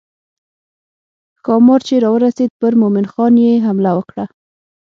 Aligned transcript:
ښامار 1.41 1.81
چې 1.87 1.95
راورسېد 2.03 2.51
پر 2.61 2.73
مومن 2.81 3.05
خان 3.11 3.33
یې 3.45 3.63
حمله 3.65 3.91
وکړه. 3.95 4.25